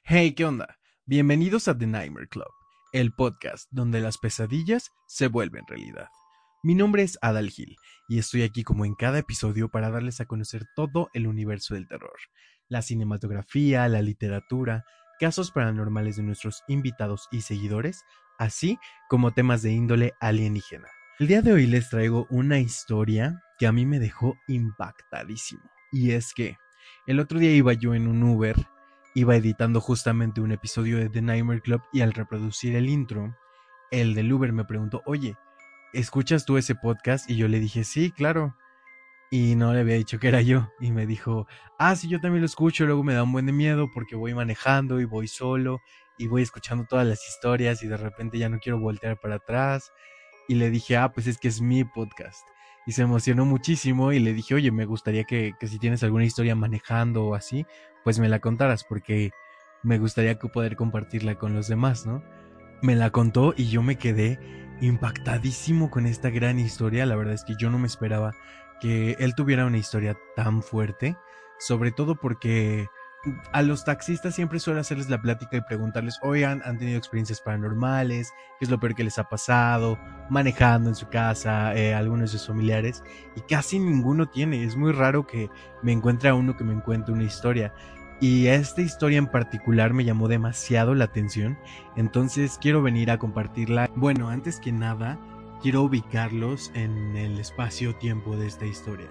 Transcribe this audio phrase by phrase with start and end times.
[0.00, 0.78] Hey, ¿qué onda?
[1.06, 2.48] Bienvenidos a The Nightmare Club,
[2.92, 6.08] el podcast donde las pesadillas se vuelven realidad.
[6.62, 7.76] Mi nombre es Adal Gil
[8.08, 11.88] y estoy aquí como en cada episodio para darles a conocer todo el universo del
[11.88, 12.18] terror,
[12.68, 14.84] la cinematografía, la literatura,
[15.20, 18.04] casos paranormales de nuestros invitados y seguidores,
[18.38, 20.88] así como temas de índole alienígena.
[21.18, 25.62] El día de hoy les traigo una historia que a mí me dejó impactadísimo.
[25.92, 26.56] Y es que
[27.06, 28.56] el otro día iba yo en un Uber,
[29.14, 33.36] iba editando justamente un episodio de The Nightmare Club y al reproducir el intro,
[33.90, 35.36] el del Uber me preguntó, oye,
[35.92, 37.28] ¿escuchas tú ese podcast?
[37.28, 38.56] Y yo le dije, sí, claro.
[39.30, 40.70] Y no le había dicho que era yo.
[40.80, 41.46] Y me dijo,
[41.78, 42.86] ah, sí, yo también lo escucho.
[42.86, 45.80] Luego me da un buen de miedo porque voy manejando y voy solo
[46.18, 49.92] y voy escuchando todas las historias y de repente ya no quiero voltear para atrás.
[50.48, 52.46] Y le dije, ah, pues es que es mi podcast.
[52.86, 56.24] Y se emocionó muchísimo y le dije, oye, me gustaría que, que si tienes alguna
[56.24, 57.64] historia manejando o así,
[58.04, 59.30] pues me la contaras porque
[59.82, 62.22] me gustaría poder compartirla con los demás, ¿no?
[62.82, 64.38] Me la contó y yo me quedé
[64.80, 67.06] impactadísimo con esta gran historia.
[67.06, 68.32] La verdad es que yo no me esperaba
[68.80, 71.16] que él tuviera una historia tan fuerte,
[71.58, 72.88] sobre todo porque
[73.52, 78.32] a los taxistas siempre suele hacerles la plática y preguntarles, oigan, ¿han tenido experiencias paranormales?
[78.58, 79.98] ¿Qué es lo peor que les ha pasado?
[80.28, 83.04] Manejando en su casa, eh, algunos de sus familiares.
[83.36, 84.64] Y casi ninguno tiene.
[84.64, 85.50] Es muy raro que
[85.82, 87.72] me encuentre a uno que me encuentre una historia.
[88.20, 91.58] Y esta historia en particular me llamó demasiado la atención.
[91.96, 93.90] Entonces quiero venir a compartirla.
[93.94, 95.18] Bueno, antes que nada,
[95.60, 99.08] quiero ubicarlos en el espacio-tiempo de esta historia.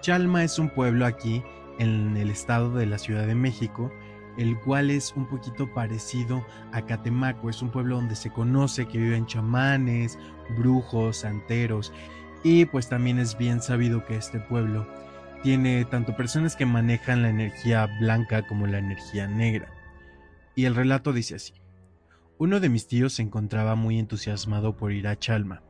[0.00, 1.44] Chalma es un pueblo aquí
[1.78, 3.92] en el estado de la Ciudad de México,
[4.36, 7.50] el cual es un poquito parecido a Catemaco.
[7.50, 10.18] Es un pueblo donde se conoce que viven chamanes,
[10.56, 11.92] brujos, santeros
[12.42, 14.86] y pues también es bien sabido que este pueblo
[15.42, 19.72] tiene tanto personas que manejan la energía blanca como la energía negra.
[20.54, 21.54] Y el relato dice así.
[22.38, 25.62] Uno de mis tíos se encontraba muy entusiasmado por ir a Chalma,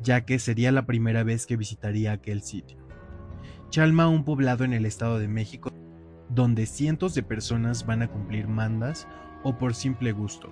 [0.00, 2.85] ya que sería la primera vez que visitaría aquel sitio.
[3.70, 5.70] Chalma, un poblado en el Estado de México,
[6.28, 9.06] donde cientos de personas van a cumplir mandas
[9.42, 10.50] o por simple gusto.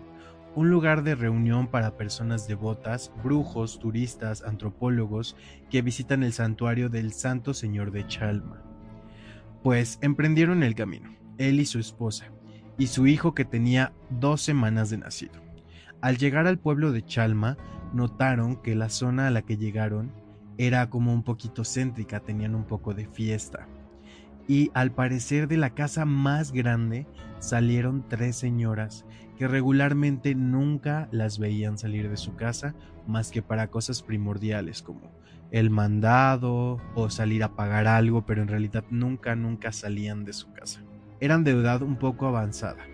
[0.55, 5.37] Un lugar de reunión para personas devotas, brujos, turistas, antropólogos
[5.71, 8.63] que visitan el santuario del Santo Señor de Chalma.
[9.63, 12.27] Pues emprendieron el camino, él y su esposa,
[12.79, 15.41] y su hijo que tenía dos semanas de nacido.
[16.01, 17.57] Al llegar al pueblo de Chalma,
[17.93, 20.13] notaron que la zona a la que llegaron
[20.59, 23.67] era como un poquito céntrica, tenían un poco de fiesta.
[24.47, 27.07] Y al parecer de la casa más grande
[27.39, 29.05] salieron tres señoras
[29.37, 32.75] que regularmente nunca las veían salir de su casa
[33.07, 35.13] más que para cosas primordiales como
[35.51, 40.53] el mandado o salir a pagar algo, pero en realidad nunca, nunca salían de su
[40.53, 40.83] casa.
[41.21, 42.85] Eran de edad un poco avanzada.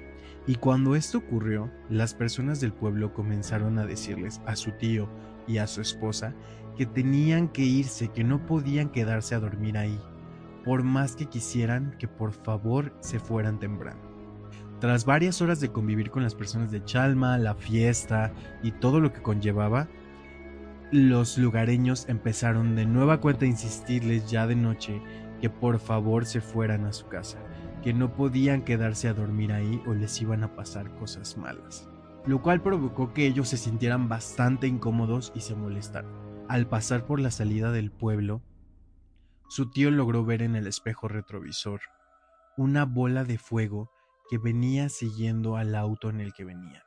[0.47, 5.09] Y cuando esto ocurrió, las personas del pueblo comenzaron a decirles a su tío
[5.47, 6.34] y a su esposa
[6.77, 10.01] que tenían que irse, que no podían quedarse a dormir ahí,
[10.65, 14.01] por más que quisieran que por favor se fueran temprano.
[14.81, 18.33] Tras varias horas de convivir con las personas de Chalma, la fiesta
[18.63, 19.89] y todo lo que conllevaba,
[20.91, 25.03] los lugareños empezaron de nueva cuenta a insistirles ya de noche
[25.41, 27.39] que por favor se fueran a su casa,
[27.83, 31.89] que no podían quedarse a dormir ahí o les iban a pasar cosas malas,
[32.27, 36.30] lo cual provocó que ellos se sintieran bastante incómodos y se molestaron.
[36.50, 38.43] Al pasar por la salida del pueblo,
[39.49, 41.81] su tío logró ver en el espejo retrovisor
[42.56, 43.93] una bola de fuego
[44.28, 46.83] que venía siguiendo al auto en el que venían.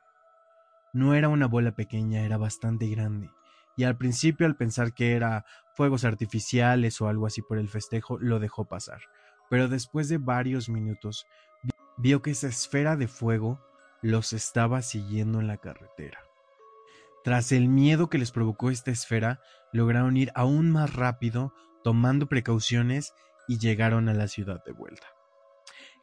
[0.92, 3.30] No era una bola pequeña, era bastante grande,
[3.74, 8.18] y al principio al pensar que era fuegos artificiales o algo así por el festejo,
[8.18, 9.00] lo dejó pasar.
[9.48, 11.26] Pero después de varios minutos,
[11.96, 13.64] vio que esa esfera de fuego
[14.02, 16.18] los estaba siguiendo en la carretera.
[17.24, 19.40] Tras el miedo que les provocó esta esfera,
[19.72, 23.14] lograron ir aún más rápido, tomando precauciones
[23.48, 25.06] y llegaron a la ciudad de vuelta.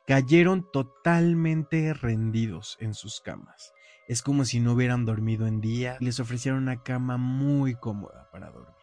[0.08, 3.72] Cayeron totalmente rendidos en sus camas.
[4.08, 8.50] Es como si no hubieran dormido en día les ofrecieron una cama muy cómoda para
[8.50, 8.76] dormir.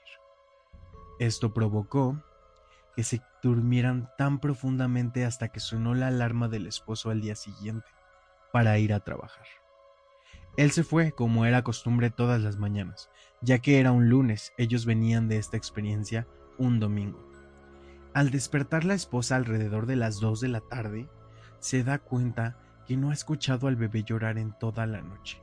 [1.19, 2.23] Esto provocó
[2.94, 7.88] que se durmieran tan profundamente hasta que sonó la alarma del esposo al día siguiente
[8.52, 9.46] para ir a trabajar.
[10.58, 13.10] Él se fue como era costumbre todas las mañanas,
[13.40, 16.26] ya que era un lunes, ellos venían de esta experiencia
[16.58, 17.25] un domingo.
[18.12, 21.08] Al despertar la esposa alrededor de las dos de la tarde,
[21.60, 22.58] se da cuenta
[22.88, 25.40] que no ha escuchado al bebé llorar en toda la noche,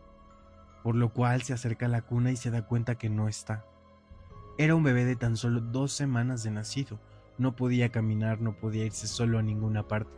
[0.84, 3.64] por lo cual se acerca a la cuna y se da cuenta que no está.
[4.58, 7.00] Era un bebé de tan solo dos semanas de nacido,
[7.38, 10.12] no podía caminar, no podía irse solo a ninguna parte.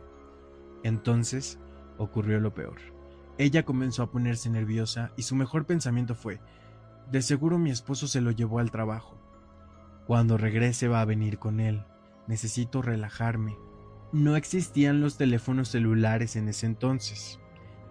[0.82, 1.60] Entonces
[1.98, 2.97] ocurrió lo peor
[3.38, 6.40] Ella comenzó a ponerse nerviosa y su mejor pensamiento fue,
[7.10, 9.16] de seguro mi esposo se lo llevó al trabajo.
[10.06, 11.84] Cuando regrese va a venir con él.
[12.26, 13.56] Necesito relajarme.
[14.12, 17.40] No existían los teléfonos celulares en ese entonces.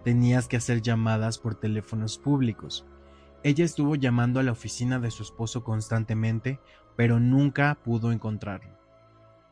[0.04, 2.86] Tenías que hacer llamadas por teléfonos públicos.
[3.42, 6.60] Ella estuvo llamando a la oficina de su esposo constantemente,
[6.96, 8.76] pero nunca pudo encontrarlo.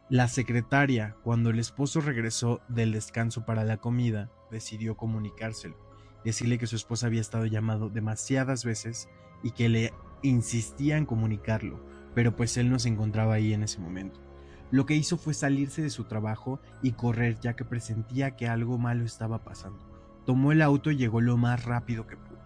[0.08, 5.76] La secretaria, cuando el esposo regresó del descanso para la comida, decidió comunicárselo,
[6.26, 9.08] decirle que su esposa había estado llamado demasiadas veces
[9.42, 11.80] y que le insistía en comunicarlo,
[12.14, 14.20] pero pues él no se encontraba ahí en ese momento.
[14.72, 18.76] Lo que hizo fue salirse de su trabajo y correr ya que presentía que algo
[18.76, 19.78] malo estaba pasando.
[20.24, 22.40] Tomó el auto y llegó lo más rápido que pudo.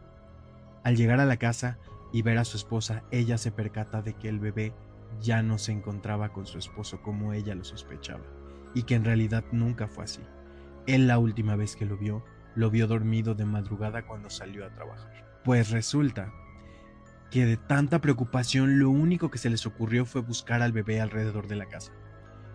[0.85, 1.79] Al llegar a la casa
[2.13, 4.75] y ver a su esposa, ella se percata de que el bebé
[5.23, 8.25] ya no se encontraba con su esposo como ella lo sospechaba,
[8.75, 10.21] y que en realidad nunca fue así.
[10.87, 12.23] Él la última vez que lo vio,
[12.55, 15.41] lo vio dormido de madrugada cuando salió a trabajar.
[15.45, 16.33] Pues resulta
[17.31, 21.47] que de tanta preocupación lo único que se les ocurrió fue buscar al bebé alrededor
[21.47, 21.93] de la casa.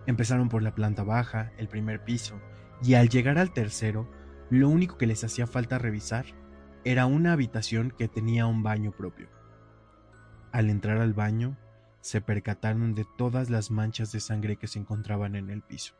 [0.06, 2.40] Empezaron por la planta baja, el primer piso,
[2.82, 4.08] y al llegar al tercero,
[4.50, 6.26] lo único que les hacía falta revisar
[6.84, 9.28] era una habitación que tenía un baño propio.
[10.52, 11.56] Al entrar al baño,
[12.00, 15.94] se percataron de todas las manchas de sangre que se encontraban en el piso.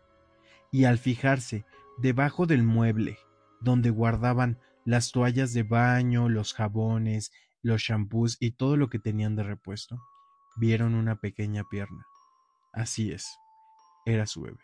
[0.71, 1.65] Y al fijarse
[1.99, 3.19] debajo del mueble,
[3.61, 7.33] donde guardaban las toallas de baño, los jabones,
[7.63, 9.99] los shampoos y todo lo que tenían de repuesto,
[10.57, 12.05] vieron una pequeña pierna.
[12.73, 13.27] Así es,
[14.05, 14.63] era su bebé.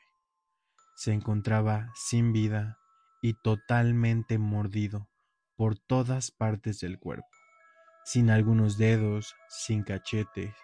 [0.96, 2.78] Se encontraba sin vida
[3.22, 5.08] y totalmente mordido
[5.56, 7.28] por todas partes del cuerpo,
[8.04, 10.54] sin algunos dedos, sin cachetes,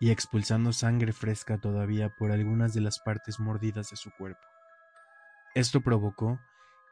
[0.00, 4.40] y expulsando sangre fresca todavía por algunas de las partes mordidas de su cuerpo.
[5.54, 6.38] Esto provocó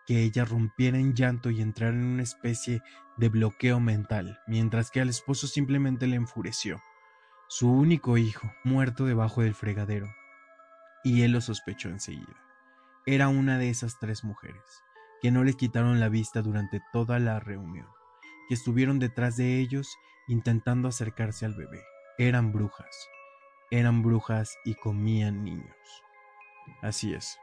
[0.06, 2.82] que ella rompiera en llanto y entrara en una especie
[3.17, 6.81] de bloqueo mental, mientras que al esposo simplemente le enfureció.
[7.49, 10.08] Su único hijo, muerto debajo del fregadero.
[11.05, 12.37] Y él lo sospechó enseguida.
[13.06, 14.62] Era una de esas tres mujeres,
[15.23, 17.88] que no les quitaron la vista durante toda la reunión,
[18.49, 19.88] que estuvieron detrás de ellos
[20.29, 21.81] intentando acercarse al bebé
[22.19, 23.11] eran brujas.
[23.70, 26.03] Eran brujas y comían niños.
[26.81, 27.38] Así es.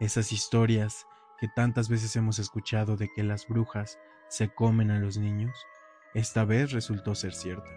[0.00, 1.06] Esas historias
[1.38, 3.98] que tantas veces hemos escuchado de que las brujas
[4.28, 5.66] se comen a los niños,
[6.14, 7.70] esta vez resultó ser cierta.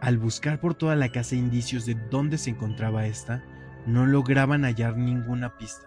[0.00, 3.42] Al buscar por toda la casa indicios de dónde se encontraba esta,
[3.86, 5.86] no lograban hallar ninguna pista.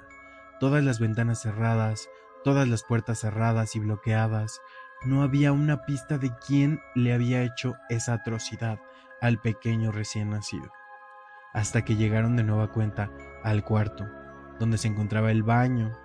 [0.60, 2.10] Todas las ventanas cerradas,
[2.44, 4.62] todas las puertas cerradas y bloqueadas,
[5.06, 8.80] no había una pista de quién le había hecho esa atrocidad
[9.22, 10.72] al pequeño recién nacido,
[11.54, 13.10] hasta que llegaron de nueva cuenta
[13.44, 14.06] al cuarto,
[14.60, 15.98] donde se encontraba el baño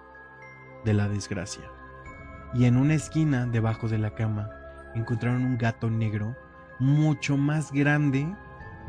[0.85, 1.65] de la desgracia.
[2.55, 4.51] Y en una esquina debajo de la cama
[4.95, 6.37] encontraron un gato negro
[6.79, 8.33] mucho más grande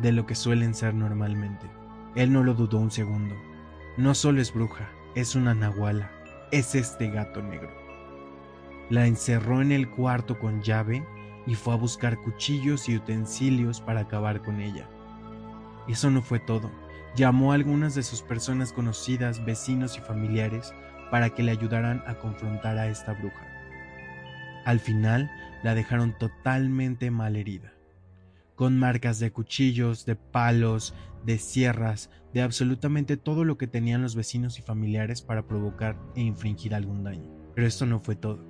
[0.01, 1.69] de lo que suelen ser normalmente.
[2.15, 3.35] Él no lo dudó un segundo.
[3.97, 6.11] No solo es bruja, es una nahuala,
[6.51, 7.69] es este gato negro.
[8.89, 11.05] La encerró en el cuarto con llave
[11.47, 14.87] y fue a buscar cuchillos y utensilios para acabar con ella.
[15.87, 16.71] Eso no fue todo.
[17.15, 20.73] Llamó a algunas de sus personas conocidas, vecinos y familiares
[21.11, 23.45] para que le ayudaran a confrontar a esta bruja.
[24.65, 25.29] Al final
[25.63, 27.73] la dejaron totalmente malherida,
[28.55, 34.15] con marcas de cuchillos, de palos, de sierras, de absolutamente todo lo que tenían los
[34.15, 37.31] vecinos y familiares para provocar e infringir algún daño.
[37.53, 38.43] Pero esto no fue todo.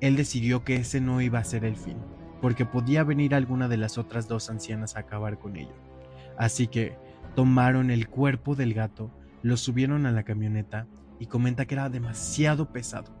[0.00, 1.98] Él decidió que ese no iba a ser el fin
[2.40, 5.74] porque podía venir alguna de las otras dos ancianas a acabar con ello.
[6.36, 6.96] Así que
[7.34, 9.10] tomaron el cuerpo del gato,
[9.42, 10.86] lo subieron a la camioneta
[11.18, 13.14] y comenta que era demasiado pesado,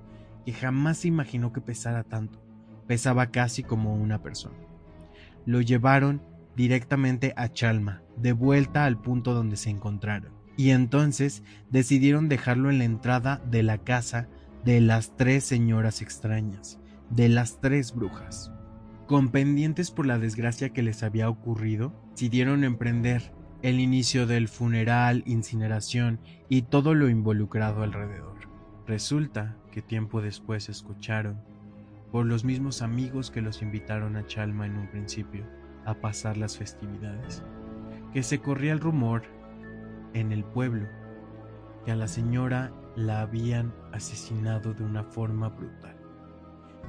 [0.44, 2.42] que jamás se imaginó que pesara tanto.
[2.86, 4.56] Pesaba casi como una persona.
[5.44, 6.22] Lo llevaron
[6.56, 10.32] directamente a Chalma, de vuelta al punto donde se encontraron.
[10.56, 14.28] Y entonces decidieron dejarlo en la entrada de la casa
[14.64, 18.50] de las tres señoras extrañas, de las tres brujas.
[19.06, 25.22] Con pendientes por la desgracia que les había ocurrido, decidieron emprender el inicio del funeral,
[25.26, 28.36] incineración y todo lo involucrado alrededor.
[28.86, 31.40] Resulta que tiempo después escucharon,
[32.12, 35.44] por los mismos amigos que los invitaron a Chalma en un principio,
[35.84, 37.42] a pasar las festividades,
[38.12, 39.24] que se corría el rumor
[40.14, 40.86] en el pueblo
[41.84, 45.98] que a la señora la habían asesinado de una forma brutal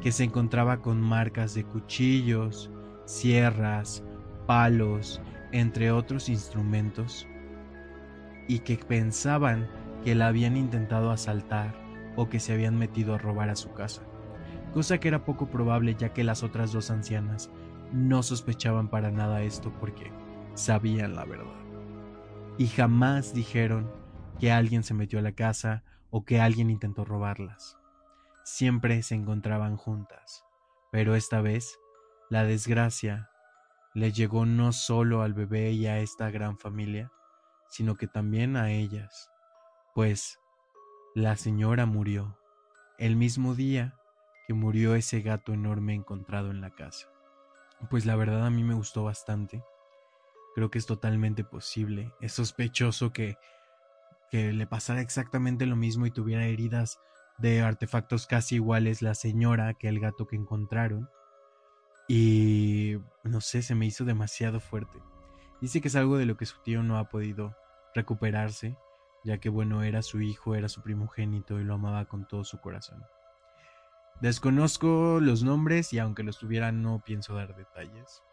[0.01, 2.71] que se encontraba con marcas de cuchillos,
[3.05, 4.03] sierras,
[4.45, 7.27] palos, entre otros instrumentos,
[8.47, 9.69] y que pensaban
[10.03, 11.75] que la habían intentado asaltar
[12.15, 14.01] o que se habían metido a robar a su casa.
[14.73, 17.49] cosa que era poco probable ya que las otras dos ancianas
[17.91, 20.11] no sospechaban para nada esto porque
[20.53, 21.59] sabían la verdad.
[22.57, 23.89] Y jamás dijeron
[24.39, 27.77] que alguien se metió a la casa o que alguien intentó robarlas.
[28.43, 30.45] Siempre se encontraban juntas,
[30.91, 31.79] pero esta vez
[32.29, 33.29] la desgracia
[33.93, 37.11] le llegó no solo al bebé y a esta gran familia,
[37.69, 39.29] sino que también a ellas,
[39.93, 40.39] pues
[41.15, 42.37] la señora murió
[42.97, 43.95] el mismo día
[44.47, 47.07] que murió ese gato enorme encontrado en la casa.
[47.89, 49.63] Pues la verdad a mí me gustó bastante.
[50.53, 52.13] Creo que es totalmente posible.
[52.19, 53.37] Es sospechoso que,
[54.29, 56.99] que le pasara exactamente lo mismo y tuviera heridas
[57.37, 61.09] de artefactos casi iguales la señora que el gato que encontraron.
[62.11, 64.97] Y no sé, se me hizo demasiado fuerte.
[65.61, 67.55] Dice que es algo de lo que su tío no ha podido
[67.93, 68.75] recuperarse,
[69.23, 72.59] ya que bueno, era su hijo, era su primogénito y lo amaba con todo su
[72.59, 73.03] corazón.
[74.21, 78.23] Desconozco los nombres y aunque los tuviera no pienso dar detalles,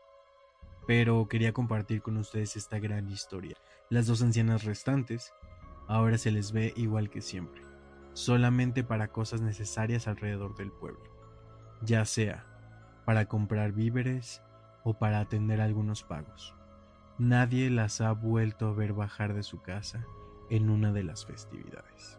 [0.87, 3.59] pero quería compartir con ustedes esta gran historia.
[3.91, 5.35] Las dos ancianas restantes
[5.87, 7.61] ahora se les ve igual que siempre,
[8.15, 11.05] solamente para cosas necesarias alrededor del pueblo,
[11.83, 12.56] ya sea
[13.07, 14.43] para comprar víveres
[14.85, 16.55] o para atender algunos pagos.
[17.19, 20.05] Nadie las ha vuelto a ver bajar de su casa
[20.51, 22.19] en una de las festividades.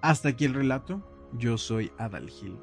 [0.00, 1.02] Hasta aquí el relato.
[1.34, 2.58] Yo soy Adal Gil.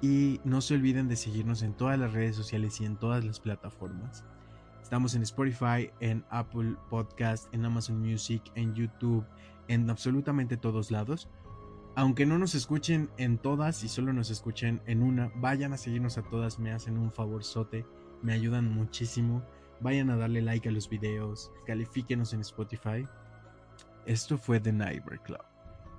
[0.00, 3.38] Y no se olviden de seguirnos en todas las redes sociales y en todas las
[3.38, 4.24] plataformas.
[4.82, 9.24] Estamos en Spotify, en Apple Podcast, en Amazon Music, en YouTube,
[9.66, 11.28] en absolutamente todos lados.
[11.98, 16.16] Aunque no nos escuchen en todas y solo nos escuchen en una, vayan a seguirnos
[16.16, 17.84] a todas, me hacen un favorzote,
[18.22, 19.42] me ayudan muchísimo.
[19.80, 23.04] Vayan a darle like a los videos, califíquenos en Spotify.
[24.06, 25.42] Esto fue The Nightmare Club,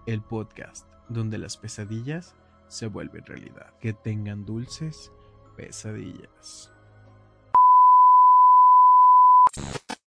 [0.06, 2.34] el podcast donde las pesadillas
[2.70, 3.74] se vuelven realidad.
[3.82, 5.12] Que tengan dulces
[5.58, 6.72] pesadillas.